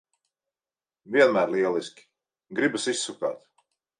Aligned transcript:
Vienmēr 1.15 1.51
lieliski! 1.57 2.07
Gribas 2.61 2.89
izsukāt. 2.95 3.47